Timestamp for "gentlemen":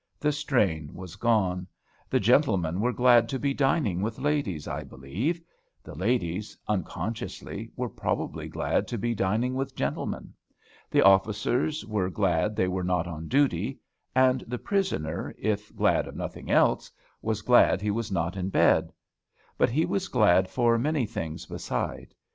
2.19-2.79, 9.75-10.33